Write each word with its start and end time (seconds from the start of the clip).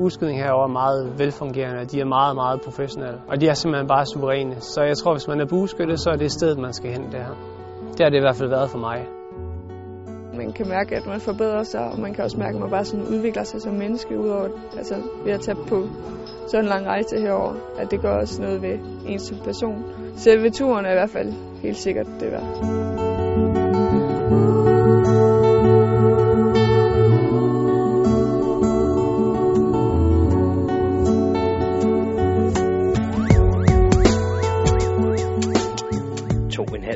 Udskydning 0.00 0.38
herovre 0.38 0.68
er 0.68 0.72
meget 0.72 1.18
velfungerende, 1.18 1.80
og 1.80 1.92
de 1.92 2.00
er 2.00 2.04
meget, 2.04 2.34
meget 2.36 2.60
professionelle. 2.60 3.20
Og 3.28 3.40
de 3.40 3.48
er 3.48 3.54
simpelthen 3.54 3.88
bare 3.88 4.06
suveræne. 4.06 4.60
Så 4.60 4.82
jeg 4.82 4.96
tror, 4.96 5.12
hvis 5.12 5.28
man 5.28 5.40
er 5.40 5.46
bueskytte, 5.46 5.96
så 5.96 6.10
er 6.10 6.16
det 6.16 6.32
stedet, 6.32 6.58
man 6.58 6.72
skal 6.72 6.90
hen 6.90 7.12
der. 7.12 7.26
Det 7.92 8.00
har 8.00 8.10
det 8.10 8.16
i 8.16 8.20
hvert 8.20 8.36
fald 8.36 8.48
været 8.48 8.70
for 8.70 8.78
mig. 8.78 9.06
Man 10.36 10.52
kan 10.52 10.68
mærke, 10.68 10.96
at 10.96 11.06
man 11.06 11.20
forbedrer 11.20 11.62
sig, 11.62 11.90
og 11.92 12.00
man 12.00 12.14
kan 12.14 12.24
også 12.24 12.38
mærke, 12.38 12.54
at 12.54 12.60
man 12.60 12.70
bare 12.70 12.84
sådan 12.84 13.06
udvikler 13.06 13.42
sig 13.42 13.62
som 13.62 13.74
menneske, 13.74 14.20
udover 14.20 14.48
altså, 14.76 14.94
ved 15.24 15.32
at 15.32 15.40
tage 15.40 15.58
på 15.68 15.86
sådan 16.46 16.64
en 16.64 16.68
lang 16.68 16.86
rejse 16.86 17.20
herover, 17.20 17.54
at 17.78 17.90
det 17.90 18.00
gør 18.00 18.20
også 18.20 18.42
noget 18.42 18.62
ved 18.62 18.78
ens 19.06 19.22
som 19.22 19.38
person. 19.44 19.84
Selve 20.16 20.50
turen 20.50 20.84
er 20.86 20.90
i 20.90 20.94
hvert 20.94 21.10
fald 21.10 21.32
helt 21.62 21.76
sikkert 21.76 22.06
det 22.20 22.32
værd. 22.32 22.83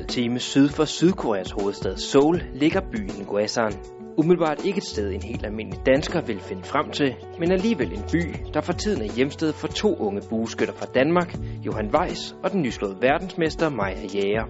Time 0.08 0.38
syd 0.38 0.68
for 0.68 0.84
Sydkoreas 0.84 1.50
hovedstad 1.50 1.96
Seoul 1.96 2.42
ligger 2.54 2.80
byen 2.80 3.24
Gwasan. 3.28 3.72
Umiddelbart 4.16 4.64
ikke 4.64 4.78
et 4.78 4.84
sted, 4.84 5.12
en 5.12 5.22
helt 5.22 5.46
almindelig 5.46 5.86
dansker 5.86 6.20
vil 6.20 6.40
finde 6.40 6.62
frem 6.62 6.90
til, 6.90 7.14
men 7.38 7.52
alligevel 7.52 7.92
en 7.92 8.04
by, 8.12 8.22
der 8.54 8.60
for 8.60 8.72
tiden 8.72 9.02
er 9.02 9.12
hjemsted 9.12 9.52
for 9.52 9.68
to 9.68 9.96
unge 9.96 10.22
bueskytter 10.30 10.74
fra 10.74 10.86
Danmark, 10.94 11.34
Johan 11.66 11.90
Weiss 11.94 12.36
og 12.42 12.52
den 12.52 12.62
nyslåede 12.62 12.96
verdensmester 13.00 13.68
Maja 13.68 14.06
Jæger. 14.14 14.44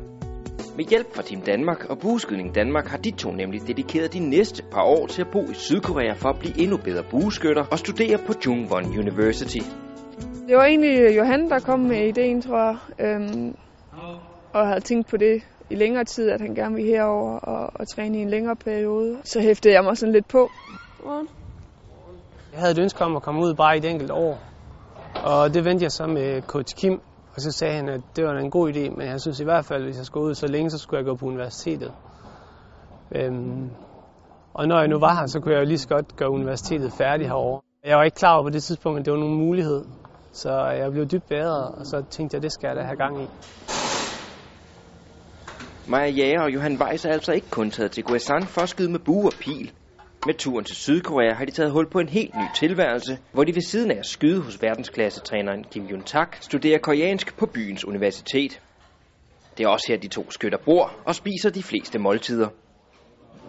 Med 0.77 0.85
hjælp 0.85 1.15
fra 1.15 1.23
Team 1.23 1.41
Danmark 1.41 1.85
og 1.91 1.99
Bueskydning 1.99 2.55
Danmark 2.55 2.87
har 2.87 2.99
de 2.99 3.11
to 3.11 3.31
nemlig 3.31 3.61
dedikeret 3.67 4.13
de 4.13 4.19
næste 4.19 4.63
par 4.73 4.83
år 4.83 5.07
til 5.07 5.23
at 5.23 5.29
bo 5.33 5.43
i 5.43 5.55
Sydkorea 5.55 6.13
for 6.13 6.29
at 6.29 6.39
blive 6.39 6.59
endnu 6.59 6.77
bedre 6.77 7.03
bueskytter 7.11 7.65
og 7.71 7.79
studere 7.79 8.19
på 8.27 8.33
Jungwon 8.47 8.99
University. 8.99 9.65
Det 10.49 10.57
var 10.57 10.65
egentlig 10.65 11.17
Johan, 11.17 11.49
der 11.49 11.59
kom 11.59 11.81
med 11.81 12.09
ideen, 12.09 12.43
tror 12.43 12.59
jeg, 12.67 12.77
øhm, 13.07 13.55
og 14.59 14.67
havde 14.67 14.81
tænkt 14.81 15.09
på 15.09 15.17
det 15.17 15.43
i 15.71 15.75
længere 15.75 16.05
tid, 16.05 16.31
at 16.31 16.41
han 16.41 16.55
gerne 16.55 16.75
ville 16.75 16.91
herover 16.91 17.39
og, 17.39 17.71
og 17.75 17.89
træne 17.89 18.19
i 18.19 18.23
en 18.23 18.31
længere 18.31 18.57
periode. 18.57 19.17
Så 19.25 19.41
hæftede 19.41 19.75
jeg 19.75 19.85
mig 19.85 19.97
sådan 19.97 20.13
lidt 20.13 20.29
på. 20.29 20.51
Jeg 22.53 22.61
havde 22.61 22.73
et 22.73 22.79
ønske 22.79 23.05
om 23.05 23.17
at 23.17 23.23
komme 23.23 23.41
ud 23.41 23.55
bare 23.55 23.75
i 23.77 23.79
et 23.79 23.85
enkelt 23.85 24.11
år. 24.11 24.39
Og 25.25 25.55
det 25.55 25.65
vendte 25.65 25.83
jeg 25.83 25.93
så 25.93 26.07
med 26.07 26.43
coach 26.43 26.77
Kim, 26.77 27.01
og 27.35 27.41
så 27.41 27.53
sagde 27.53 27.75
han, 27.75 27.89
at 27.89 28.01
det 28.17 28.25
var 28.25 28.33
en 28.33 28.51
god 28.51 28.73
idé, 28.73 28.97
men 28.97 29.07
jeg 29.07 29.21
synes 29.21 29.41
i 29.41 29.45
hvert 29.45 29.65
fald, 29.65 29.79
at 29.79 29.85
hvis 29.85 29.97
jeg 29.97 30.07
skulle 30.07 30.27
ud 30.27 30.35
så 30.35 30.47
længe, 30.47 30.71
så 30.71 30.79
skulle 30.79 30.99
jeg 30.99 31.07
gå 31.07 31.15
på 31.15 31.27
universitetet. 31.27 31.93
Øhm, 33.15 33.71
og 34.55 34.69
når 34.69 34.79
jeg 34.79 34.89
nu 34.89 34.99
var 34.99 35.15
her, 35.15 35.27
så 35.27 35.41
kunne 35.41 35.55
jeg 35.55 35.61
jo 35.61 35.67
lige 35.67 35.79
så 35.79 35.89
godt 35.89 36.17
gøre 36.17 36.31
universitetet 36.31 36.93
færdigt 36.93 37.29
herovre. 37.29 37.61
Jeg 37.85 37.97
var 37.97 38.05
ikke 38.05 38.15
klar 38.15 38.35
over 38.35 38.43
på 38.43 38.51
det 38.51 38.63
tidspunkt, 38.63 38.99
at 38.99 39.05
det 39.05 39.13
var 39.13 39.19
nogen 39.19 39.37
mulighed. 39.37 39.85
Så 40.33 40.67
jeg 40.67 40.93
blev 40.93 41.07
dybt 41.07 41.29
bedre, 41.29 41.69
og 41.69 41.87
så 41.87 42.03
tænkte 42.11 42.35
jeg, 42.35 42.39
at 42.39 42.43
det 42.43 42.53
skal 42.53 42.69
jeg 42.69 42.77
da 42.77 42.83
have 42.83 42.97
gang 42.97 43.23
i. 43.23 43.27
Maja 45.91 46.11
Jæger 46.11 46.43
og 46.43 46.55
Johan 46.55 46.83
Weiss 46.83 47.05
er 47.05 47.13
altså 47.13 47.33
ikke 47.33 47.51
kun 47.51 47.71
taget 47.71 47.91
til 47.91 48.05
Guasan 48.05 48.47
for 48.47 48.61
at 48.61 48.69
skyde 48.69 48.91
med 48.91 48.99
bue 48.99 49.27
og 49.27 49.33
pil. 49.41 49.73
Med 50.27 50.35
turen 50.35 50.65
til 50.65 50.77
Sydkorea 50.77 51.35
har 51.35 51.45
de 51.45 51.51
taget 51.51 51.73
hul 51.73 51.91
på 51.91 51.99
en 51.99 52.09
helt 52.09 52.35
ny 52.35 52.45
tilværelse, 52.55 53.19
hvor 53.33 53.45
de 53.45 53.55
ved 53.55 53.63
siden 53.63 53.91
af 53.91 53.99
at 53.99 54.07
skyde 54.07 54.41
hos 54.41 54.63
verdensklassetræneren 54.63 55.65
Kim 55.65 55.87
Yun 55.91 56.03
Tak 56.03 56.37
studerer 56.41 56.79
koreansk 56.79 57.37
på 57.37 57.47
byens 57.47 57.85
universitet. 57.85 58.61
Det 59.59 59.65
er 59.65 59.69
også 59.69 59.87
her, 59.89 59.99
de 59.99 60.09
to 60.09 60.31
skytter 60.31 60.59
bor 60.65 60.93
og 61.05 61.15
spiser 61.15 61.51
de 61.51 61.63
fleste 61.63 61.99
måltider. 61.99 62.49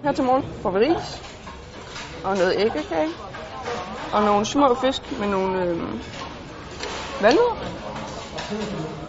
Her 0.04 0.12
til 0.12 0.24
morgen 0.24 0.44
får 0.62 0.72
vi 0.72 0.78
ris 0.80 1.24
og 2.24 2.38
noget 2.38 2.54
æggekage 2.58 3.10
og 4.14 4.24
nogle 4.24 4.46
små 4.46 4.76
fisk 4.76 5.20
med 5.20 5.28
nogle 5.28 5.64
øh, 5.64 5.78
valnødder 7.22 7.56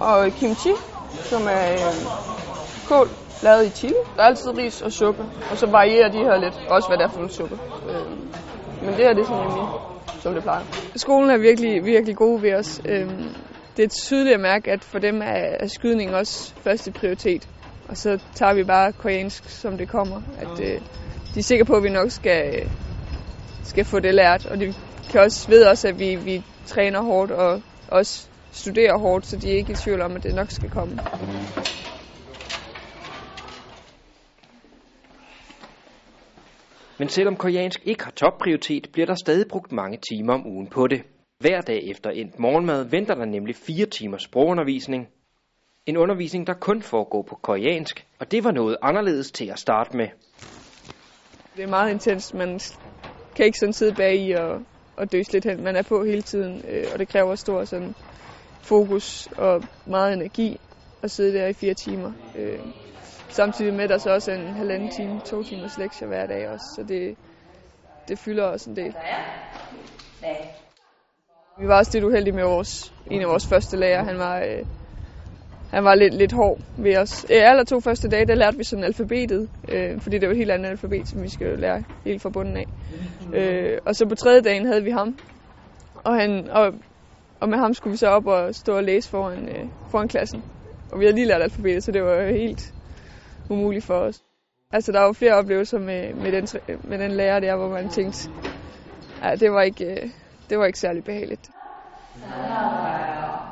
og 0.01 0.33
kimchi, 0.33 0.73
som 1.31 1.43
er 1.43 1.73
øh, 1.73 2.30
kål 2.91 3.09
lavet 3.43 3.67
i 3.67 3.71
chili. 3.71 3.95
Der 4.17 4.23
er 4.23 4.27
altid 4.27 4.51
ris 4.59 4.83
og 4.83 4.93
suppe, 4.93 5.23
og 5.51 5.57
så 5.57 5.67
varierer 5.67 6.09
de 6.09 6.19
her 6.19 6.37
lidt, 6.45 6.57
også 6.69 6.89
hvad 6.89 6.99
det 6.99 7.05
er 7.05 7.09
for 7.09 7.21
en 7.21 7.29
suppe. 7.29 7.59
Øh, 7.91 8.07
men 8.85 8.91
det 8.97 9.03
her 9.05 9.13
det 9.13 9.23
er 9.23 9.27
sådan 9.27 9.47
nemlig, 9.47 9.69
som 10.23 10.35
det 10.35 10.43
plejer. 10.43 10.65
Skolen 10.97 11.31
er 11.31 11.39
virkelig, 11.39 11.85
virkelig 11.85 12.17
god 12.17 12.41
ved 12.41 12.55
os. 12.55 12.81
Øh, 12.85 13.09
det 13.77 13.85
er 13.85 13.89
tydeligt 13.89 14.35
at 14.35 14.41
mærke, 14.41 14.73
at 14.73 14.85
for 14.85 14.99
dem 14.99 15.23
er 15.23 15.67
skydning 15.67 16.15
også 16.15 16.55
første 16.55 16.93
prioritet. 16.93 17.49
Og 17.89 17.97
så 17.97 18.19
tager 18.35 18.55
vi 18.55 18.65
bare 18.65 18.93
koreansk, 18.93 19.49
som 19.49 19.79
det 19.79 19.89
kommer. 19.89 20.23
At 20.41 20.61
øh, 20.61 20.81
de 21.35 21.39
er 21.39 21.43
sikre 21.43 21.65
på, 21.65 21.75
at 21.77 21.83
vi 21.83 21.89
nok 21.89 22.11
skal, 22.11 22.71
skal 23.65 23.85
få 23.85 24.01
det 24.01 24.15
lært. 24.15 24.47
Og 24.47 24.61
de 24.61 24.75
kan 25.11 25.21
også 25.21 25.49
ved 25.49 25.65
også, 25.65 25.89
at 25.89 25.99
vi, 25.99 26.15
vi 26.15 26.45
træner 26.67 27.03
hårdt 27.03 27.31
og 27.31 27.63
også 27.89 28.29
studerer 28.53 28.99
hårdt, 28.99 29.27
så 29.27 29.37
de 29.37 29.53
er 29.53 29.57
ikke 29.57 29.73
i 29.73 29.75
tvivl 29.75 30.01
om, 30.01 30.17
at 30.17 30.23
det 30.23 30.35
nok 30.35 30.51
skal 30.51 30.71
komme. 30.71 30.99
Men 37.01 37.09
selvom 37.09 37.37
koreansk 37.37 37.81
ikke 37.85 38.05
har 38.05 38.11
topprioritet, 38.11 38.89
bliver 38.93 39.07
der 39.07 39.15
stadig 39.15 39.49
brugt 39.49 39.73
mange 39.73 39.99
timer 40.11 40.35
om 40.35 40.47
ugen 40.47 40.67
på 40.67 40.87
det. 40.87 41.03
Hver 41.39 41.61
dag 41.61 41.91
efter 41.91 42.11
endt 42.11 42.39
morgenmad 42.39 42.85
venter 42.85 43.15
der 43.15 43.25
nemlig 43.25 43.57
fire 43.57 43.87
timers 43.87 44.23
sprogundervisning. 44.23 45.09
En 45.87 45.97
undervisning, 45.97 46.47
der 46.47 46.55
kun 46.55 46.83
foregår 46.83 47.23
på 47.23 47.35
koreansk, 47.43 48.07
og 48.19 48.31
det 48.31 48.45
var 48.45 48.51
noget 48.51 48.77
anderledes 48.83 49.33
til 49.33 49.51
at 49.51 49.59
starte 49.59 49.97
med. 49.97 50.09
Det 51.57 51.65
er 51.65 51.69
meget 51.69 51.91
intens. 51.91 52.35
Man 52.35 52.61
kan 53.37 53.47
ikke 53.47 53.59
sådan 53.59 53.73
sidde 53.73 53.95
bag 53.95 54.15
i 54.17 54.33
og, 54.33 54.63
og 54.97 55.13
døse 55.13 55.33
lidt 55.33 55.45
hen. 55.45 55.65
Man 55.65 55.77
er 55.77 55.83
på 55.83 56.05
hele 56.05 56.23
tiden, 56.23 56.63
øh, 56.69 56.85
og 56.93 56.99
det 56.99 57.09
kræver 57.09 57.35
stor 57.35 57.65
sådan, 57.65 57.95
fokus 58.63 59.27
og 59.27 59.63
meget 59.87 60.13
energi 60.13 60.61
at 61.03 61.11
sidde 61.11 61.39
der 61.39 61.47
i 61.47 61.53
fire 61.53 61.75
timer. 61.75 62.13
Øh, 62.39 62.59
Samtidig 63.31 63.75
med, 63.75 63.85
at 63.85 63.91
der 63.91 63.99
så 63.99 64.11
også 64.11 64.33
er 64.33 64.37
en 64.37 64.57
halvanden 64.57 64.89
time, 64.89 65.21
to 65.21 65.43
timers 65.43 65.79
lektier 65.79 66.09
hver 66.09 66.27
dag 66.27 66.49
også, 66.49 66.65
så 66.77 66.83
det, 66.89 67.17
det 68.09 68.19
fylder 68.19 68.45
også 68.45 68.71
en 68.71 68.77
del. 68.77 68.95
Vi 71.61 71.69
var 71.69 71.79
også 71.79 71.91
lidt 71.95 72.05
uheldige 72.05 72.35
med 72.35 72.45
vores, 72.45 72.95
en 73.11 73.23
af 73.23 73.29
vores 73.29 73.47
første 73.47 73.77
lærer. 73.77 74.05
Han 74.05 74.19
var, 74.19 74.41
øh, 74.41 74.65
han 75.71 75.85
var 75.85 75.95
lidt, 75.95 76.15
lidt 76.15 76.33
hård 76.33 76.59
ved 76.77 76.97
os. 76.97 77.27
Øh, 77.31 77.37
I 77.37 77.39
alle 77.39 77.65
to 77.65 77.81
første 77.81 78.09
dage, 78.09 78.27
der 78.27 78.35
lærte 78.35 78.57
vi 78.57 78.65
sådan 78.65 78.85
alfabetet, 78.85 79.49
øh, 79.69 80.01
fordi 80.01 80.19
det 80.19 80.29
var 80.29 80.33
et 80.33 80.39
helt 80.39 80.51
andet 80.51 80.71
alfabet, 80.71 81.09
som 81.09 81.23
vi 81.23 81.29
skal 81.29 81.59
lære 81.59 81.85
helt 82.05 82.23
fra 82.23 82.31
bunden 82.31 82.57
af. 82.57 82.67
Øh, 83.35 83.79
og 83.87 83.97
så 83.97 84.07
på 84.09 84.15
tredje 84.15 84.41
dagen 84.41 84.67
havde 84.67 84.85
vi 84.85 84.91
ham, 84.91 85.19
og, 85.95 86.21
han, 86.21 86.49
og, 86.51 86.73
og 87.41 87.49
med 87.49 87.59
ham 87.59 87.75
skulle 87.75 87.93
vi 87.93 87.97
så 87.97 88.07
op 88.07 88.27
og 88.27 88.55
stå 88.55 88.77
og 88.77 88.85
læse 88.85 89.11
foran, 89.11 89.49
øh, 89.49 89.65
foran 89.91 90.09
klassen. 90.09 90.45
Og 90.93 91.01
vi 91.01 91.05
havde 91.05 91.15
lige 91.15 91.27
lært 91.27 91.43
alfabetet, 91.43 91.85
så 91.85 91.93
det 91.93 92.03
var 92.03 92.31
helt, 92.31 92.75
umuligt 93.51 93.85
for 93.85 93.95
os. 93.95 94.23
Altså, 94.73 94.93
der 94.93 95.01
var 95.01 95.13
flere 95.13 95.35
oplevelser 95.35 95.79
med, 95.79 96.15
med, 96.15 96.33
den, 96.33 96.47
med 96.85 96.99
den 96.99 97.11
lærer 97.11 97.41
der, 97.41 97.57
hvor 97.57 97.69
man 97.69 97.89
tænkte, 97.89 98.31
ja, 99.23 99.35
det 99.35 99.53
var 99.53 99.63
ikke, 99.63 99.85
øh, 99.85 100.11
det 100.51 100.59
var 100.59 100.65
ikke 100.65 100.79
særlig 100.79 101.05
behageligt. 101.05 101.51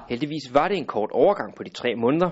Heldigvis 0.09 0.55
var 0.55 0.69
det 0.69 0.77
en 0.77 0.87
kort 0.87 1.11
overgang 1.13 1.55
på 1.55 1.63
de 1.63 1.71
tre 1.71 1.95
måneder. 1.95 2.31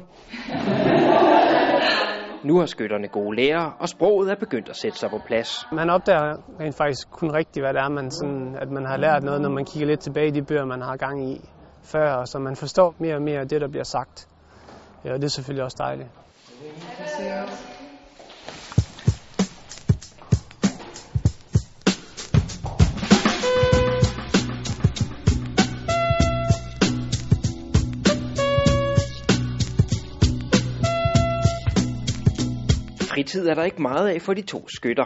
Nu 2.44 2.58
har 2.58 2.66
skytterne 2.66 3.08
gode 3.08 3.36
lærere, 3.36 3.72
og 3.78 3.88
sproget 3.88 4.30
er 4.30 4.34
begyndt 4.34 4.68
at 4.68 4.76
sætte 4.76 4.98
sig 4.98 5.10
på 5.10 5.20
plads. 5.26 5.66
Man 5.72 5.90
opdager 5.90 6.36
rent 6.60 6.76
faktisk 6.76 7.10
kun 7.10 7.30
rigtigt, 7.30 7.64
hvad 7.64 7.72
det 7.74 7.80
er, 7.80 7.88
man 7.88 8.10
sådan, 8.10 8.56
at 8.60 8.70
man 8.70 8.86
har 8.86 8.96
lært 8.96 9.22
noget, 9.22 9.40
når 9.40 9.50
man 9.50 9.64
kigger 9.64 9.86
lidt 9.88 10.00
tilbage 10.00 10.26
i 10.26 10.30
de 10.30 10.42
bøger, 10.42 10.64
man 10.64 10.82
har 10.82 10.96
gang 10.96 11.30
i 11.32 11.40
før, 11.82 12.24
så 12.24 12.38
man 12.38 12.56
forstår 12.56 12.94
mere 12.98 13.14
og 13.14 13.22
mere 13.22 13.40
af 13.40 13.48
det, 13.48 13.60
der 13.60 13.68
bliver 13.68 13.84
sagt. 13.84 14.28
Ja, 15.04 15.12
og 15.12 15.16
det 15.16 15.24
er 15.24 15.28
selvfølgelig 15.28 15.64
også 15.64 15.76
dejligt. 15.78 16.08
Fritid 33.36 33.48
er 33.50 33.54
der 33.54 33.64
ikke 33.64 33.82
meget 33.82 34.08
af 34.08 34.22
for 34.22 34.34
de 34.34 34.42
to 34.42 34.68
skytter. 34.68 35.04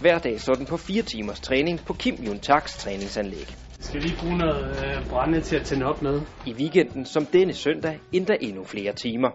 Hver 0.00 0.18
dag 0.18 0.40
så 0.40 0.54
den 0.54 0.66
på 0.66 0.76
fire 0.76 1.02
timers 1.02 1.40
træning 1.40 1.80
på 1.86 1.92
Kim 1.92 2.14
Jun 2.14 2.38
Taks 2.38 2.76
træningsanlæg. 2.76 3.56
Skal 3.78 4.00
lige 4.00 4.16
bruge 4.20 4.38
noget 4.38 4.84
øh, 4.84 5.08
brænde 5.08 5.40
til 5.40 5.56
at 5.56 5.62
tænde 5.62 5.86
op 5.86 6.02
med? 6.02 6.20
I 6.46 6.52
weekenden 6.52 7.04
som 7.04 7.26
denne 7.26 7.52
søndag 7.52 8.00
endda 8.12 8.36
endnu 8.40 8.64
flere 8.64 8.92
timer. 8.92 9.30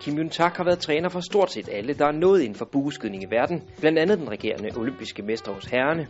Kim 0.00 0.18
Yun 0.18 0.28
Tak 0.28 0.56
har 0.56 0.64
været 0.64 0.78
træner 0.78 1.08
for 1.08 1.20
stort 1.20 1.52
set 1.52 1.68
alle, 1.72 1.94
der 1.94 2.06
er 2.06 2.12
nået 2.12 2.40
inden 2.40 2.54
for 2.54 2.68
bueskydning 2.72 3.22
i 3.22 3.26
verden, 3.30 3.62
blandt 3.80 3.98
andet 3.98 4.18
den 4.18 4.30
regerende 4.30 4.70
olympiske 4.76 5.22
mester 5.22 5.52
hos 5.52 5.64
herrene. 5.64 6.06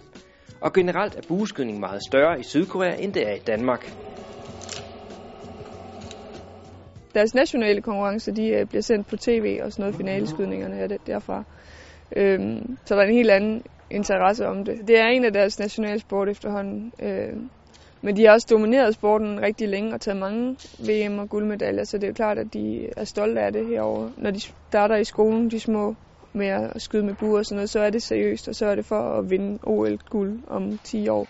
Og 0.60 0.72
generelt 0.72 1.14
er 1.16 1.22
bueskydning 1.28 1.80
meget 1.80 2.00
større 2.08 2.40
i 2.40 2.42
Sydkorea, 2.42 2.96
end 2.98 3.12
det 3.12 3.28
er 3.28 3.34
i 3.34 3.42
Danmark. 3.46 3.92
Deres 7.14 7.34
nationale 7.34 7.82
konkurrencer, 7.82 8.32
de 8.32 8.48
øh, 8.48 8.66
bliver 8.66 8.82
sendt 8.82 9.06
på 9.06 9.16
tv, 9.16 9.60
og 9.62 9.72
sådan 9.72 9.82
noget 9.82 9.96
finaleskydningerne 9.96 10.76
er 10.76 10.86
det 10.86 11.06
derfra. 11.06 11.44
Øhm, 12.16 12.78
så 12.84 12.94
der 12.94 13.00
er 13.00 13.06
en 13.06 13.14
helt 13.14 13.30
anden 13.30 13.62
interesse 13.90 14.46
om 14.46 14.64
det. 14.64 14.88
Det 14.88 15.00
er 15.00 15.06
en 15.06 15.24
af 15.24 15.32
deres 15.32 15.58
nationalsport 15.58 16.28
efterhånden. 16.28 16.92
Øh, 17.02 17.32
men 18.02 18.16
de 18.16 18.24
har 18.24 18.32
også 18.32 18.46
domineret 18.50 18.94
sporten 18.94 19.40
rigtig 19.42 19.68
længe 19.68 19.94
og 19.94 20.00
taget 20.00 20.16
mange 20.16 20.56
VM 20.78 21.18
og 21.18 21.28
guldmedaljer, 21.28 21.84
så 21.84 21.98
det 21.98 22.04
er 22.04 22.08
jo 22.08 22.14
klart, 22.14 22.38
at 22.38 22.54
de 22.54 22.88
er 22.96 23.04
stolte 23.04 23.40
af 23.40 23.52
det 23.52 23.66
herovre. 23.66 24.12
Når 24.16 24.30
de 24.30 24.40
starter 24.40 24.96
i 24.96 25.04
skolen, 25.04 25.50
de 25.50 25.60
små, 25.60 25.94
med 26.32 26.46
at 26.46 26.82
skyde 26.82 27.02
med 27.02 27.14
buer 27.14 27.38
og 27.38 27.44
sådan 27.44 27.56
noget, 27.56 27.70
så 27.70 27.80
er 27.80 27.90
det 27.90 28.02
seriøst, 28.02 28.48
og 28.48 28.54
så 28.54 28.66
er 28.66 28.74
det 28.74 28.84
for 28.84 29.00
at 29.00 29.30
vinde 29.30 29.58
OL-guld 29.62 30.40
om 30.46 30.78
10 30.84 31.08
år. 31.08 31.26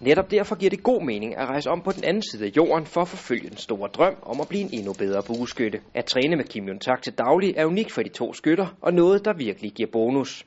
Netop 0.00 0.30
derfor 0.30 0.54
giver 0.56 0.70
det 0.70 0.82
god 0.82 1.02
mening 1.02 1.36
at 1.36 1.48
rejse 1.48 1.70
om 1.70 1.80
på 1.82 1.92
den 1.92 2.04
anden 2.04 2.22
side 2.32 2.44
af 2.44 2.52
jorden 2.56 2.86
for 2.86 3.00
at 3.00 3.08
forfølge 3.08 3.48
den 3.48 3.56
store 3.56 3.88
drøm 3.88 4.16
om 4.22 4.40
at 4.40 4.48
blive 4.48 4.62
en 4.62 4.70
endnu 4.72 4.92
bedre 4.92 5.22
bueskytte. 5.22 5.80
At 5.94 6.04
træne 6.04 6.36
med 6.36 6.44
Kim 6.44 6.64
Jong-tak 6.68 7.02
til 7.02 7.18
daglig 7.18 7.54
er 7.56 7.64
unikt 7.66 7.92
for 7.92 8.02
de 8.02 8.08
to 8.08 8.32
skytter, 8.32 8.66
og 8.82 8.94
noget, 8.94 9.24
der 9.24 9.32
virkelig 9.32 9.72
giver 9.72 9.88
bonus. 9.92 10.46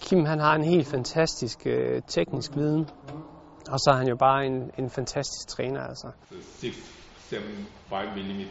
Kim 0.00 0.24
han 0.24 0.38
har 0.38 0.54
en 0.54 0.64
helt 0.64 0.86
fantastisk 0.86 1.66
øh, 1.66 2.02
teknisk 2.06 2.56
viden, 2.56 2.88
og 3.70 3.78
så 3.78 3.90
er 3.92 3.96
han 3.96 4.08
jo 4.08 4.16
bare 4.16 4.46
en, 4.46 4.70
en 4.78 4.90
fantastisk 4.90 5.48
træner. 5.48 5.80
Altså. 5.80 6.10
6, 6.60 6.76
7, 7.28 7.36
5 7.88 8.08
mm 8.16 8.42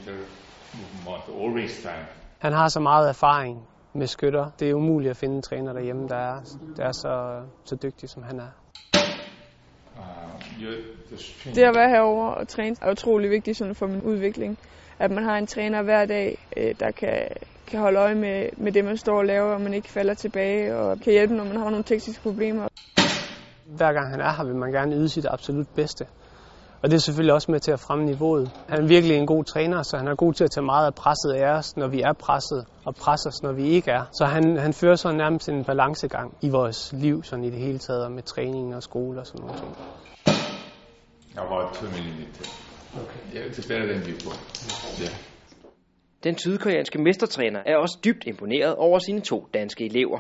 movement 0.74 1.44
always 1.44 1.82
time. 1.82 2.06
Han 2.40 2.54
har 2.54 2.68
så 2.68 2.80
meget 2.80 3.10
erfaring 3.10 3.68
med 3.94 4.08
skytter. 4.08 4.50
Det 4.60 4.70
er 4.70 4.74
umuligt 4.74 5.12
at 5.12 5.18
finde 5.18 5.36
en 5.36 5.42
træner 5.42 5.74
derhjemme, 5.74 6.08
der 6.08 6.16
er, 6.16 6.40
der 6.78 6.86
er 6.86 6.92
så, 6.92 7.42
så 7.64 7.76
dygtig, 7.76 8.10
som 8.10 8.24
han 8.24 8.40
er. 8.40 8.63
Det 11.56 11.64
at 11.64 11.76
være 11.76 11.90
herover 11.90 12.28
og 12.28 12.48
træne 12.48 12.76
er 12.82 12.92
utrolig 12.92 13.30
vigtigt 13.30 13.58
sådan 13.58 13.76
for 13.76 13.88
min 13.88 14.02
udvikling. 14.02 14.58
At 15.00 15.12
man 15.12 15.24
har 15.24 15.38
en 15.38 15.48
træner 15.48 15.82
hver 15.82 16.06
dag, 16.06 16.38
øh, 16.58 16.76
der 16.80 16.92
kan, 16.92 17.28
kan 17.68 17.80
holde 17.80 18.00
øje 18.00 18.16
med, 18.16 18.50
med 18.58 18.72
det, 18.72 18.86
man 18.86 18.98
står 18.98 19.18
og 19.18 19.26
laver, 19.26 19.54
og 19.54 19.62
man 19.62 19.74
ikke 19.74 19.90
falder 19.90 20.14
tilbage, 20.14 20.76
og 20.76 21.00
kan 21.00 21.14
hjælpe, 21.14 21.34
når 21.36 21.44
man 21.44 21.58
har 21.58 21.70
nogle 21.70 21.84
tekniske 21.84 22.24
problemer. 22.24 22.68
Hver 23.66 23.94
gang 23.94 24.10
han 24.10 24.22
er 24.22 24.34
her, 24.38 24.44
vil 24.44 24.56
man 24.56 24.72
gerne 24.72 24.96
yde 24.96 25.10
sit 25.10 25.26
absolut 25.30 25.68
bedste. 25.76 26.06
Og 26.84 26.90
det 26.90 26.96
er 26.96 27.00
selvfølgelig 27.00 27.34
også 27.34 27.52
med 27.52 27.60
til 27.60 27.72
at 27.72 27.80
fremme 27.80 28.06
niveauet. 28.06 28.52
Han 28.70 28.84
er 28.84 28.88
virkelig 28.88 29.18
en 29.18 29.28
god 29.28 29.44
træner, 29.44 29.84
så 29.84 29.98
han 29.98 30.08
er 30.08 30.16
god 30.16 30.34
til 30.34 30.44
at 30.44 30.52
tage 30.52 30.66
meget 30.66 30.86
af 30.86 30.96
presset 30.96 31.32
af 31.32 31.50
os, 31.58 31.78
når 31.78 31.88
vi 31.88 32.02
er 32.02 32.14
presset, 32.14 32.66
og 32.86 32.96
presse 32.96 33.30
os, 33.30 33.44
når 33.44 33.52
vi 33.52 33.64
ikke 33.64 33.92
er. 33.92 34.04
Så 34.12 34.26
han, 34.26 34.58
han 34.58 34.74
fører 34.74 34.96
så 34.96 35.12
nærmest 35.12 35.50
en 35.50 35.64
balancegang 35.64 36.38
i 36.42 36.50
vores 36.50 36.94
liv, 36.94 37.24
sådan 37.24 37.46
i 37.46 37.50
det 37.50 37.60
hele 37.60 37.78
taget, 37.78 38.12
med 38.12 38.24
træning 38.24 38.76
og 38.76 38.84
skole 38.84 39.20
og 39.20 39.28
sådan 39.28 39.42
nogle 39.42 39.58
ting. 39.62 39.72
About 41.38 41.74
2 41.74 41.86
mm. 41.86 41.94
Okay. 43.02 43.22
Yeah, 43.36 43.46
it's 43.50 43.68
better 43.68 43.88
than 43.92 44.02
before. 44.12 44.38
Yeah. 45.02 45.16
Den 46.24 46.38
sydkoreanske 46.38 47.02
mestertræner 47.02 47.60
er 47.66 47.76
også 47.78 47.98
dybt 48.06 48.24
imponeret 48.28 48.76
over 48.76 49.00
sine 49.00 49.22
to 49.22 49.48
danske 49.54 49.86
elever. 49.86 50.20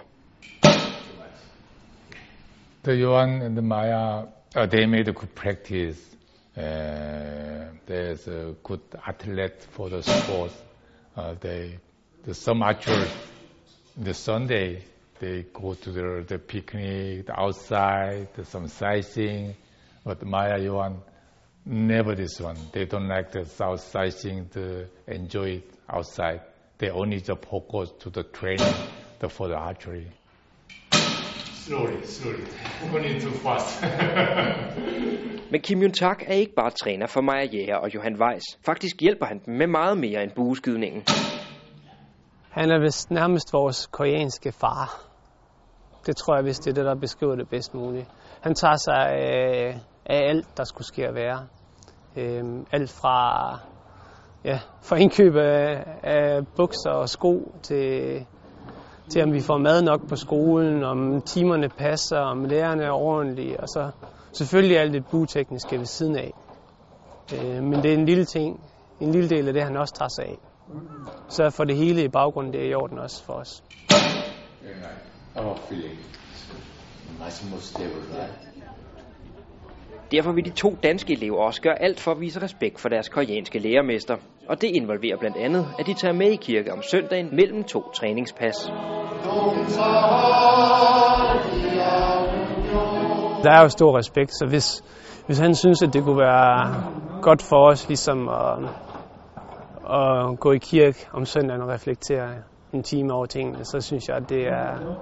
The 2.83 2.93
Johan 2.93 3.41
and 3.41 3.55
the 3.55 3.65
Maya, 3.65 4.21
uh, 4.57 4.67
they 4.71 4.85
made 4.85 5.07
a 5.07 5.13
good 5.13 5.33
practice 5.35 6.13
there's 6.55 8.27
a 8.27 8.55
good 8.63 8.81
athlete 9.05 9.67
for 9.71 9.89
the 9.89 10.01
sport. 10.01 10.51
Uh, 11.15 11.35
they, 11.39 11.79
the, 12.23 12.33
some 12.33 12.61
the 13.97 14.13
Sunday, 14.13 14.83
they 15.19 15.45
go 15.53 15.73
to 15.73 15.91
the, 15.91 16.25
the 16.27 16.39
picnic 16.39 17.27
the 17.27 17.39
outside, 17.39 18.27
some 18.45 18.67
sightseeing. 18.67 19.55
But 20.03 20.23
Maya 20.25 20.59
Yuan, 20.59 21.01
never 21.65 22.15
this 22.15 22.39
one. 22.39 22.57
They 22.71 22.85
don't 22.85 23.07
like 23.07 23.31
the 23.31 23.45
south 23.45 23.81
sightseeing 23.81 24.49
to 24.49 24.87
enjoy 25.07 25.49
it 25.49 25.73
outside. 25.89 26.41
They 26.77 26.89
only 26.89 27.21
just 27.21 27.45
focus 27.45 27.91
to 27.99 28.09
the 28.09 28.23
training 28.23 28.73
the, 29.19 29.29
for 29.29 29.47
the 29.47 29.55
archery. 29.55 30.11
Slowly, 31.67 32.03
slowly. 32.03 32.45
Going 32.91 33.21
too 33.21 33.31
fast. 33.31 33.81
Men 35.51 35.61
Kim 35.61 35.81
Jong-tak 35.81 36.23
er 36.27 36.33
ikke 36.33 36.53
bare 36.55 36.69
træner 36.69 37.07
for 37.07 37.21
Maja 37.21 37.45
Jæger 37.45 37.75
og 37.75 37.95
Johan 37.95 38.21
Weiss. 38.21 38.45
Faktisk 38.65 39.01
hjælper 39.01 39.25
han 39.25 39.41
dem 39.45 39.53
med 39.53 39.67
meget 39.67 39.97
mere 39.97 40.23
end 40.23 40.31
bueskydningen. 40.35 41.03
Han 42.49 42.71
er 42.71 42.79
vist 42.79 43.11
nærmest 43.11 43.53
vores 43.53 43.87
koreanske 43.87 44.51
far. 44.51 45.01
Det 46.05 46.15
tror 46.17 46.35
jeg, 46.35 46.43
hvis 46.43 46.59
det 46.59 46.71
er 46.71 46.75
det, 46.75 46.85
der 46.85 46.95
beskriver 46.95 47.35
det 47.35 47.49
bedst 47.49 47.73
muligt. 47.73 48.07
Han 48.41 48.55
tager 48.55 48.77
sig 48.77 49.09
af, 49.09 49.79
af 50.05 50.29
alt, 50.29 50.57
der 50.57 50.63
skulle 50.63 50.87
ske 50.87 51.07
at 51.07 51.15
være. 51.15 51.47
Øhm, 52.17 52.65
alt 52.71 52.91
fra, 52.91 53.17
ja, 54.45 54.59
fra 54.81 54.95
indkøb 54.95 55.35
af, 55.35 55.83
af 56.03 56.47
bukser 56.55 56.91
og 56.91 57.09
sko 57.09 57.55
til, 57.61 58.25
til 59.09 59.23
om 59.23 59.33
vi 59.33 59.41
får 59.41 59.57
mad 59.57 59.81
nok 59.81 60.07
på 60.09 60.15
skolen, 60.15 60.83
om 60.83 61.21
timerne 61.21 61.69
passer, 61.69 62.17
om 62.17 62.45
lærerne 62.45 62.83
er 62.83 62.91
ordentlige, 62.91 63.59
og 63.59 63.69
så 63.69 63.91
Selvfølgelig 64.33 64.79
alt 64.79 64.93
det 64.93 65.05
butekniske 65.05 65.79
ved 65.79 65.85
siden 65.85 66.15
af. 66.15 66.33
Øh, 67.33 67.63
men 67.63 67.83
det 67.83 67.85
er 67.85 67.93
en 67.93 68.05
lille 68.05 68.25
ting, 68.25 68.61
en 68.99 69.11
lille 69.11 69.29
del 69.29 69.47
af 69.47 69.53
det, 69.53 69.63
han 69.63 69.77
også 69.77 69.93
tager 69.93 70.09
sig 70.09 70.25
af. 70.25 70.37
Så 71.29 71.49
for 71.49 71.63
det 71.63 71.75
hele 71.75 72.03
i 72.03 72.07
baggrunden, 72.07 72.53
det 72.53 72.61
er 72.61 72.69
i 72.69 72.73
orden 72.73 72.99
også 72.99 73.23
for 73.23 73.33
os. 73.33 73.63
Derfor 80.11 80.31
vil 80.31 80.45
de 80.45 80.49
to 80.49 80.75
danske 80.83 81.13
elever 81.13 81.37
også 81.37 81.61
gøre 81.61 81.81
alt 81.81 81.99
for 81.99 82.11
at 82.11 82.19
vise 82.19 82.41
respekt 82.41 82.79
for 82.79 82.89
deres 82.89 83.09
koreanske 83.09 83.59
lærermester. 83.59 84.15
Og 84.49 84.61
det 84.61 84.71
involverer 84.75 85.17
blandt 85.17 85.37
andet, 85.37 85.65
at 85.79 85.85
de 85.85 85.93
tager 85.93 86.13
med 86.13 86.31
i 86.31 86.35
kirke 86.35 86.73
om 86.73 86.81
søndagen 86.81 87.35
mellem 87.35 87.63
to 87.63 87.91
træningspas. 87.91 88.55
Der 93.43 93.51
er 93.51 93.61
jo 93.61 93.69
stor 93.69 93.97
respekt, 93.97 94.31
så 94.31 94.45
hvis, 94.49 94.83
hvis 95.25 95.39
han 95.39 95.55
synes, 95.55 95.83
at 95.83 95.93
det 95.93 96.03
kunne 96.03 96.19
være 96.19 96.83
godt 97.21 97.41
for 97.41 97.69
os 97.69 97.87
ligesom 97.87 98.29
at, 98.29 98.59
at 99.89 100.39
gå 100.39 100.51
i 100.51 100.57
kirke 100.57 101.07
om 101.13 101.25
søndagen 101.25 101.61
og 101.61 101.69
reflektere 101.69 102.29
en 102.73 102.83
time 102.83 103.13
over 103.13 103.25
tingene, 103.25 103.65
så 103.65 103.81
synes 103.81 104.07
jeg, 104.07 104.17
at 104.17 104.29
det 104.29 104.47
er 104.47 104.97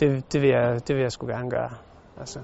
det, 0.00 0.32
det, 0.32 0.42
vil, 0.42 0.50
jeg, 0.50 0.88
det 0.88 0.96
vil 0.96 1.02
jeg 1.02 1.12
sgu 1.12 1.26
gerne 1.26 1.50
gøre. 1.50 1.70
Altså, 2.18 2.40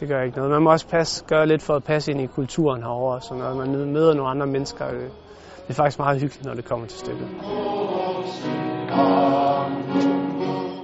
det 0.00 0.08
gør 0.08 0.22
ikke 0.22 0.36
noget. 0.36 0.50
Man 0.50 0.62
må 0.62 0.70
også 0.70 0.88
passe, 0.88 1.24
gøre 1.24 1.46
lidt 1.46 1.62
for 1.62 1.76
at 1.76 1.84
passe 1.84 2.12
ind 2.12 2.20
i 2.20 2.26
kulturen 2.26 2.82
herovre, 2.82 3.20
så 3.20 3.34
når 3.34 3.54
man 3.54 3.92
møder 3.92 4.14
nogle 4.14 4.30
andre 4.30 4.46
mennesker, 4.46 4.90
det 4.90 5.10
er 5.68 5.72
faktisk 5.72 5.98
meget 5.98 6.20
hyggeligt, 6.20 6.44
når 6.44 6.54
det 6.54 6.64
kommer 6.64 6.86
til 6.86 6.98
stykket. 6.98 7.28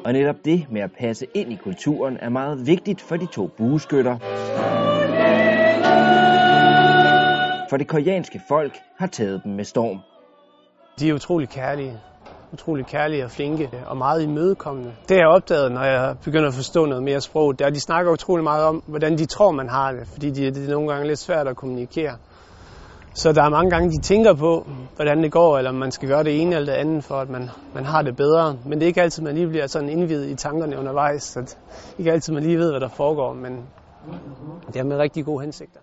Og 0.05 0.13
netop 0.13 0.37
det 0.45 0.67
med 0.71 0.81
at 0.81 0.91
passe 0.99 1.27
ind 1.35 1.53
i 1.53 1.57
kulturen 1.57 2.17
er 2.21 2.29
meget 2.29 2.67
vigtigt 2.67 3.01
for 3.01 3.17
de 3.17 3.27
to 3.27 3.47
bueskytter. 3.47 4.19
For 7.71 7.77
det 7.77 7.89
koreanske 7.89 8.41
folk 8.49 8.79
har 8.99 9.07
taget 9.07 9.41
dem 9.45 9.53
med 9.53 9.65
storm. 9.65 9.99
De 10.99 11.09
er 11.09 11.15
utrolig 11.15 11.49
kærlige. 11.49 12.01
Utrolig 12.53 12.87
kærlige 12.87 13.25
og 13.25 13.31
flinke 13.31 13.71
og 13.87 13.97
meget 13.97 14.23
imødekommende. 14.23 14.93
Det 15.09 15.17
jeg 15.17 15.27
opdaget, 15.27 15.73
når 15.73 15.85
jeg 15.85 16.17
begynder 16.25 16.49
at 16.49 16.55
forstå 16.55 16.87
noget 16.87 17.03
mere 17.03 17.21
sprog, 17.21 17.59
det 17.59 17.65
er, 17.65 17.69
at 17.69 17.75
de 17.75 17.81
snakker 17.81 18.13
utrolig 18.13 18.45
meget 18.45 18.65
om, 18.65 18.83
hvordan 18.87 19.19
de 19.19 19.27
tror, 19.27 19.51
man 19.51 19.69
har 19.69 19.93
det. 19.93 20.07
Fordi 20.13 20.31
det 20.31 20.69
er 20.69 20.71
nogle 20.71 20.93
gange 20.93 21.07
lidt 21.07 21.19
svært 21.19 21.49
at 21.49 21.57
kommunikere. 21.57 22.17
Så 23.15 23.33
der 23.33 23.43
er 23.43 23.49
mange 23.49 23.71
gange, 23.71 23.91
de 23.91 24.01
tænker 24.03 24.35
på, 24.35 24.67
hvordan 24.97 25.23
det 25.23 25.33
går, 25.33 25.59
eller 25.59 25.71
om 25.71 25.77
man 25.77 25.91
skal 25.91 26.09
gøre 26.09 26.25
det 26.25 26.41
ene 26.41 26.57
eller 26.57 26.73
det 26.73 26.81
andet, 26.81 27.05
for 27.05 27.15
at 27.15 27.31
man, 27.31 27.51
man 27.75 27.85
har 27.85 28.03
det 28.03 28.17
bedre. 28.17 28.57
Men 28.65 28.73
det 28.73 28.83
er 28.83 28.87
ikke 28.87 29.03
altid, 29.03 29.23
man 29.23 29.35
lige 29.35 29.49
bliver 29.49 29.67
sådan 29.67 29.89
indvidet 29.89 30.29
i 30.29 30.35
tankerne 30.35 30.79
undervejs, 30.79 31.23
så 31.23 31.41
det 31.41 31.57
er 31.95 31.99
ikke 31.99 32.13
altid, 32.13 32.33
man 32.35 32.43
lige 32.43 32.59
ved, 32.59 32.71
hvad 32.71 32.81
der 32.81 32.89
foregår, 32.89 33.33
men 33.33 33.67
det 34.67 34.77
er 34.77 34.85
med 34.85 34.97
rigtig 34.97 35.25
gode 35.25 35.43
hensigter. 35.43 35.81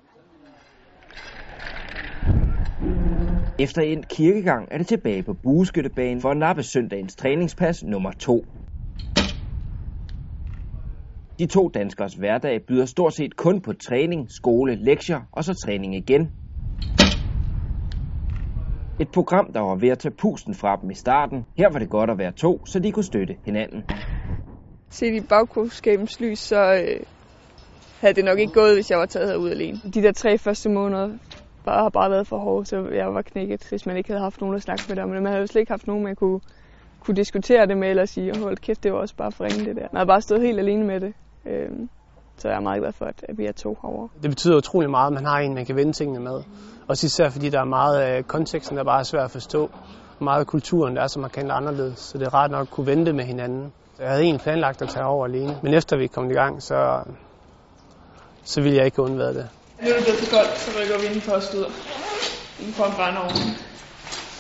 Efter 3.63 3.81
en 3.81 4.03
kirkegang 4.03 4.67
er 4.71 4.77
det 4.77 4.87
tilbage 4.87 5.23
på 5.23 5.33
bueskyttebanen 5.33 6.21
for 6.21 6.29
at 6.29 6.37
nappe 6.37 6.63
søndagens 6.63 7.15
træningspas 7.15 7.83
nummer 7.83 8.11
2. 8.11 8.45
De 11.39 11.45
to 11.45 11.67
danskers 11.67 12.13
hverdag 12.13 12.65
byder 12.67 12.85
stort 12.85 13.13
set 13.13 13.35
kun 13.35 13.61
på 13.61 13.73
træning, 13.73 14.31
skole, 14.31 14.75
lektier 14.75 15.21
og 15.31 15.43
så 15.43 15.53
træning 15.53 15.95
igen 15.95 16.31
et 18.99 19.07
program, 19.13 19.53
der 19.53 19.59
var 19.59 19.75
ved 19.75 19.89
at 19.89 19.99
tage 19.99 20.15
pusten 20.21 20.53
fra 20.53 20.79
dem 20.81 20.89
i 20.89 20.95
starten. 20.95 21.45
Her 21.57 21.69
var 21.71 21.79
det 21.79 21.89
godt 21.89 22.09
at 22.09 22.17
være 22.17 22.31
to, 22.31 22.65
så 22.65 22.79
de 22.79 22.91
kunne 22.91 23.03
støtte 23.03 23.35
hinanden. 23.45 23.83
Set 24.89 25.13
i 25.13 25.21
bagklodskabens 25.29 26.19
lys, 26.19 26.39
så 26.39 26.73
øh, 26.73 26.99
havde 28.01 28.13
det 28.13 28.25
nok 28.25 28.39
ikke 28.39 28.53
gået, 28.53 28.73
hvis 28.75 28.91
jeg 28.91 28.99
var 28.99 29.05
taget 29.05 29.29
herud 29.29 29.49
alene. 29.49 29.77
De 29.93 30.03
der 30.03 30.11
tre 30.11 30.37
første 30.37 30.69
måneder 30.69 31.09
bare, 31.65 31.81
har 31.81 31.89
bare 31.89 32.11
været 32.11 32.27
for 32.27 32.37
hård, 32.37 32.65
så 32.65 32.87
jeg 32.87 33.13
var 33.13 33.21
knækket, 33.21 33.67
hvis 33.69 33.85
man 33.85 33.97
ikke 33.97 34.09
havde 34.09 34.21
haft 34.21 34.41
nogen 34.41 34.55
at 34.55 34.61
snakke 34.61 34.83
med 34.87 34.95
dem. 34.95 35.09
Men 35.09 35.23
man 35.23 35.25
havde 35.25 35.41
jo 35.41 35.47
slet 35.47 35.59
ikke 35.59 35.71
haft 35.71 35.87
nogen, 35.87 36.03
man 36.03 36.15
kunne, 36.15 36.39
kunne 36.99 37.15
diskutere 37.15 37.65
det 37.65 37.77
med, 37.77 37.89
eller 37.89 38.05
sige, 38.05 38.39
hold 38.39 38.57
kæft, 38.57 38.83
det 38.83 38.93
var 38.93 38.99
også 38.99 39.15
bare 39.15 39.31
for 39.31 39.43
ringe 39.43 39.65
det 39.65 39.75
der. 39.75 39.87
Man 39.91 39.99
har 39.99 40.05
bare 40.05 40.21
stået 40.21 40.41
helt 40.41 40.59
alene 40.59 40.85
med 40.85 40.99
det. 40.99 41.13
Øhm, 41.45 41.89
så 42.37 42.47
jeg 42.47 42.55
er 42.57 42.61
meget 42.61 42.81
glad 42.81 42.91
for, 42.91 43.05
at 43.05 43.37
vi 43.37 43.45
er 43.45 43.51
to 43.51 43.77
herovre. 43.81 44.09
Det 44.21 44.29
betyder 44.29 44.57
utrolig 44.57 44.89
meget, 44.89 45.07
at 45.07 45.13
man 45.13 45.25
har 45.25 45.39
en, 45.39 45.53
man 45.53 45.65
kan 45.65 45.75
vende 45.75 45.93
tingene 45.93 46.19
med. 46.19 46.41
Og 46.87 46.93
især 46.93 47.29
fordi 47.29 47.49
der 47.49 47.59
er 47.59 47.65
meget 47.65 47.99
af 47.99 48.27
konteksten, 48.27 48.77
der 48.77 48.83
bare 48.83 48.99
er 48.99 49.03
svært 49.03 49.23
at 49.23 49.31
forstå. 49.31 49.69
meget 50.19 50.39
af 50.39 50.47
kulturen, 50.47 50.95
der 50.95 51.01
er 51.01 51.07
så 51.07 51.19
markant 51.19 51.51
anderledes. 51.51 51.99
Så 51.99 52.17
det 52.17 52.27
er 52.27 52.33
rart 52.33 52.51
nok 52.51 52.61
at 52.61 52.69
kunne 52.69 52.87
vente 52.87 53.13
med 53.13 53.23
hinanden. 53.23 53.73
Jeg 53.99 54.09
havde 54.09 54.21
egentlig 54.23 54.41
planlagt 54.41 54.81
at 54.81 54.89
tage 54.89 55.05
over 55.05 55.25
alene, 55.25 55.57
men 55.63 55.73
efter 55.73 55.97
vi 55.97 56.07
kom 56.07 56.31
i 56.31 56.33
gang, 56.33 56.63
så, 56.63 57.03
så 58.43 58.61
ville 58.61 58.77
jeg 58.77 58.85
ikke 58.85 59.01
undvære 59.01 59.33
det. 59.33 59.49
Nu 59.83 59.89
er 59.89 59.95
det 59.95 60.05
blevet 60.05 60.19
for 60.23 60.31
koldt, 60.37 60.55
så 60.63 60.69
rykker 60.77 60.97
vi 61.01 61.05
indenfor 61.09 61.33
og 61.39 61.43
støder. 61.49 61.71
Indenfor 62.61 62.85
en 62.89 62.95
brændeovn. 62.97 63.35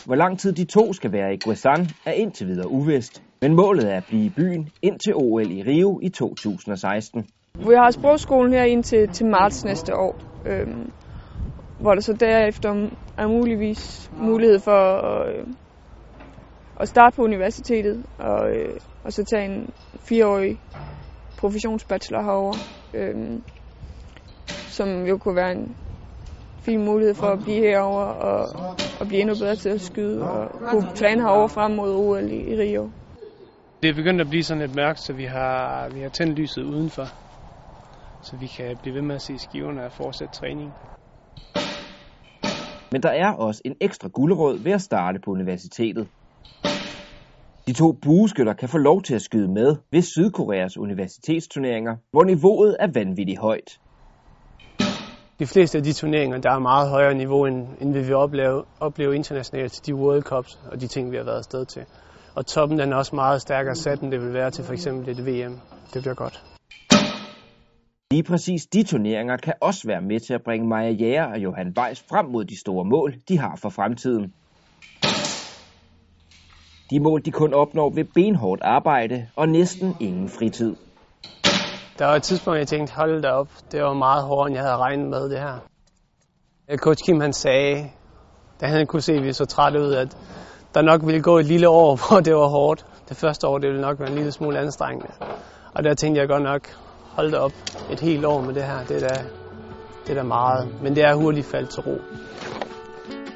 Hvor 0.05 0.15
lang 0.15 0.39
tid 0.39 0.51
de 0.53 0.65
to 0.65 0.93
skal 0.93 1.11
være 1.11 1.33
i 1.33 1.37
Guasan 1.43 1.81
er 2.05 2.11
indtil 2.11 2.47
videre 2.47 2.69
uvist, 2.77 3.23
men 3.41 3.55
målet 3.55 3.85
er 3.93 3.97
at 3.97 4.05
blive 4.05 4.25
i 4.25 4.29
byen 4.29 4.63
indtil 4.81 5.13
OL 5.15 5.51
i 5.51 5.63
Rio 5.69 5.99
i 6.03 6.09
2016. 6.09 7.27
Vi 7.69 7.73
har 7.81 7.91
sprogskolen 7.91 8.53
her 8.53 8.63
indtil 8.63 9.09
til 9.09 9.25
marts 9.25 9.65
næste 9.65 9.95
år, 9.95 10.15
øhm, 10.45 10.91
hvor 11.81 11.93
der 11.93 12.01
så 12.01 12.13
derefter 12.19 12.69
er 13.17 13.27
muligvis 13.27 14.11
mulighed 14.21 14.59
for 14.59 14.81
at, 15.07 15.35
øh, 15.35 15.43
at 16.79 16.87
starte 16.87 17.15
på 17.15 17.21
universitetet 17.21 18.05
og, 18.19 18.41
øh, 18.55 18.75
og 19.05 19.13
så 19.13 19.23
tage 19.23 19.45
en 19.45 19.69
fireårig 20.09 20.57
professionsbachelor 21.37 22.21
herover, 22.21 22.53
øhm, 22.93 23.43
som 24.73 25.05
jo 25.05 25.17
kunne 25.17 25.35
være 25.35 25.51
en 25.51 25.75
fin 26.65 26.85
mulighed 26.85 27.15
for 27.15 27.27
at 27.27 27.39
blive 27.43 27.59
herover 27.59 28.03
og, 28.03 28.75
og 28.99 29.07
blive 29.07 29.21
endnu 29.21 29.35
bedre 29.35 29.55
til 29.55 29.69
at 29.69 29.81
skyde 29.81 30.21
og 30.31 30.59
kunne 30.71 30.95
træne 30.95 31.21
herover 31.21 31.47
frem 31.47 31.71
mod 31.71 31.91
OL 31.95 32.31
i, 32.31 32.39
i 32.51 32.55
Rio. 32.55 32.91
Det 33.81 33.89
er 33.89 33.93
begyndt 33.93 34.21
at 34.21 34.29
blive 34.29 34.43
sådan 34.43 34.61
lidt 34.61 34.75
mørkt, 34.75 34.99
så 34.99 35.13
vi 35.13 35.23
har, 35.23 35.89
vi 35.89 36.01
har 36.01 36.09
tændt 36.09 36.39
lyset 36.39 36.63
udenfor, 36.63 37.05
så 38.21 38.37
vi 38.37 38.47
kan 38.57 38.77
blive 38.81 38.95
ved 38.95 39.01
med 39.01 39.15
at 39.15 39.21
se 39.21 39.39
skiverne 39.39 39.85
og 39.85 39.91
fortsætte 39.91 40.33
træning. 40.39 40.75
Men 42.91 43.03
der 43.03 43.09
er 43.09 43.31
også 43.31 43.61
en 43.65 43.75
ekstra 43.81 44.07
gulderåd 44.07 44.63
ved 44.63 44.71
at 44.71 44.81
starte 44.81 45.19
på 45.19 45.31
universitetet. 45.31 46.07
De 47.67 47.73
to 47.73 47.91
bueskytter 47.91 48.53
kan 48.53 48.69
få 48.69 48.77
lov 48.77 49.01
til 49.01 49.15
at 49.15 49.21
skyde 49.21 49.47
med 49.47 49.75
ved 49.91 50.01
Sydkoreas 50.01 50.77
universitetsturneringer, 50.77 51.95
hvor 52.11 52.23
niveauet 52.23 52.77
er 52.79 52.87
vanvittigt 52.93 53.39
højt. 53.39 53.69
De 55.39 55.47
fleste 55.47 55.77
af 55.77 55.83
de 55.83 55.93
turneringer, 55.93 56.37
der 56.37 56.51
er 56.51 56.59
meget 56.59 56.89
højere 56.89 57.13
niveau, 57.13 57.45
end, 57.45 57.67
end 57.81 57.93
vi 57.93 57.99
vil 57.99 58.15
opleve, 58.15 58.63
opleve 58.79 59.15
internationalt 59.15 59.71
til 59.71 59.85
de 59.85 59.95
World 59.95 60.21
Cups 60.21 60.59
og 60.71 60.81
de 60.81 60.87
ting, 60.87 61.11
vi 61.11 61.17
har 61.17 61.23
været 61.23 61.37
afsted 61.37 61.65
til. 61.65 61.85
Og 62.35 62.45
toppen 62.45 62.79
den 62.79 62.93
er 62.93 62.95
også 62.95 63.15
meget 63.15 63.41
stærkere 63.41 63.75
sat, 63.75 63.99
end 64.01 64.11
det 64.11 64.21
vil 64.21 64.33
være 64.33 64.51
til 64.51 64.63
for 64.63 64.73
eksempel 64.73 65.09
et 65.09 65.25
VM. 65.25 65.59
Det 65.93 66.01
bliver 66.01 66.15
godt. 66.15 66.43
Lige 68.11 68.23
præcis 68.23 68.65
de 68.65 68.83
turneringer 68.83 69.37
kan 69.37 69.53
også 69.61 69.87
være 69.87 70.01
med 70.01 70.19
til 70.19 70.33
at 70.33 70.41
bringe 70.45 70.67
Maja 70.67 70.91
Jæger 70.91 71.23
og 71.23 71.39
Johan 71.39 71.73
Weiss 71.77 72.05
frem 72.09 72.25
mod 72.25 72.45
de 72.45 72.59
store 72.59 72.85
mål, 72.85 73.15
de 73.27 73.37
har 73.37 73.55
for 73.55 73.69
fremtiden. 73.69 74.33
De 76.89 76.99
mål, 76.99 77.25
de 77.25 77.31
kun 77.31 77.53
opnår 77.53 77.89
ved 77.89 78.03
benhårdt 78.03 78.61
arbejde 78.61 79.27
og 79.35 79.49
næsten 79.49 79.95
ingen 79.99 80.29
fritid. 80.29 80.75
Der 81.99 82.05
var 82.05 82.15
et 82.15 82.23
tidspunkt, 82.23 82.59
jeg 82.59 82.67
tænkte, 82.67 82.93
hold 82.93 83.21
da 83.21 83.29
op, 83.29 83.47
det 83.71 83.83
var 83.83 83.93
meget 83.93 84.23
hårdere, 84.23 84.47
end 84.47 84.55
jeg 84.55 84.63
havde 84.63 84.77
regnet 84.77 85.09
med 85.09 85.29
det 85.29 85.39
her. 85.39 85.57
Øh, 86.69 86.77
coach 86.77 87.03
Kim 87.05 87.21
han 87.21 87.33
sagde, 87.33 87.89
da 88.61 88.65
han 88.65 88.87
kunne 88.87 89.01
se, 89.01 89.13
at 89.13 89.23
vi 89.23 89.33
så 89.33 89.45
trætte 89.45 89.79
ud, 89.79 89.93
at 89.93 90.17
der 90.73 90.81
nok 90.81 91.01
ville 91.05 91.21
gå 91.21 91.37
et 91.37 91.45
lille 91.45 91.69
år, 91.69 91.95
hvor 92.07 92.19
det 92.19 92.35
var 92.35 92.47
hårdt. 92.47 92.85
Det 93.09 93.17
første 93.17 93.47
år, 93.47 93.57
det 93.57 93.69
ville 93.69 93.81
nok 93.81 93.99
være 93.99 94.09
en 94.09 94.15
lille 94.15 94.31
smule 94.31 94.59
anstrengende. 94.59 95.07
Og 95.73 95.83
der 95.83 95.93
tænkte 95.93 96.21
jeg 96.21 96.27
godt 96.27 96.43
nok, 96.43 96.61
hold 97.15 97.31
da 97.31 97.37
op, 97.37 97.51
et 97.91 97.99
helt 97.99 98.25
år 98.25 98.41
med 98.41 98.53
det 98.53 98.63
her, 98.63 98.83
det 98.87 99.03
er 99.03 99.07
da, 99.07 99.23
det 100.07 100.11
er 100.11 100.15
da 100.15 100.23
meget. 100.23 100.81
Men 100.83 100.95
det 100.95 101.03
er 101.03 101.15
hurtigt 101.15 101.45
faldt 101.45 101.69
til 101.69 101.81
ro. 101.81 101.97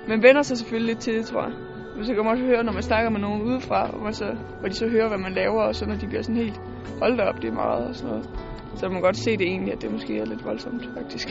Man 0.07 0.23
vender 0.23 0.41
sig 0.41 0.57
selvfølgelig 0.57 0.93
lidt 0.93 1.03
til 1.03 1.13
det, 1.17 1.25
tror 1.25 1.41
jeg. 1.43 1.53
Men 1.95 2.05
så 2.05 2.13
kan 2.13 2.23
man 2.23 2.31
også 2.31 2.43
høre, 2.43 2.63
når 2.63 2.73
man 2.73 2.83
snakker 2.83 3.09
med 3.09 3.19
nogen 3.19 3.41
udefra, 3.41 3.87
hvor, 3.87 4.11
så, 4.11 4.25
hvor 4.59 4.69
de 4.69 4.75
så 4.75 4.87
hører, 4.87 5.07
hvad 5.07 5.17
man 5.17 5.33
laver, 5.33 5.61
og 5.61 5.75
så 5.75 5.85
når 5.85 5.95
de 5.95 6.07
bliver 6.07 6.21
sådan 6.21 6.35
helt, 6.35 6.61
hold 7.01 7.17
da 7.17 7.23
op, 7.23 7.35
det 7.41 7.47
er 7.47 7.53
meget 7.53 7.87
og 7.87 7.95
sådan 7.95 8.09
noget. 8.09 8.29
Så 8.77 8.85
man 8.85 8.91
kan 8.91 9.01
godt 9.01 9.17
se 9.17 9.37
det 9.37 9.47
egentlig, 9.47 9.73
at 9.73 9.81
det 9.81 9.91
måske 9.91 10.19
er 10.19 10.25
lidt 10.25 10.45
voldsomt, 10.45 10.89
faktisk. 10.97 11.27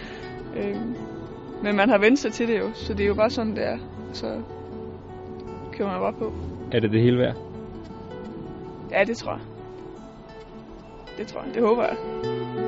øhm, 0.58 0.96
men 1.62 1.76
man 1.76 1.88
har 1.88 1.98
vendt 1.98 2.18
sig 2.18 2.32
til 2.32 2.48
det 2.48 2.58
jo, 2.58 2.70
så 2.74 2.94
det 2.94 3.02
er 3.02 3.08
jo 3.08 3.14
bare 3.14 3.30
sådan, 3.30 3.56
det 3.56 3.66
er. 3.66 3.78
Så 4.12 4.42
kører 5.72 5.90
man 5.90 6.00
bare 6.00 6.12
på. 6.12 6.32
Er 6.72 6.80
det 6.80 6.90
det 6.92 7.02
hele 7.02 7.18
værd? 7.18 7.36
Ja, 8.90 9.04
det 9.04 9.16
tror 9.16 9.32
jeg. 9.32 9.40
Det 11.18 11.26
tror 11.26 11.42
jeg. 11.42 11.54
Det 11.54 11.62
håber 11.62 11.82
jeg. 11.82 12.67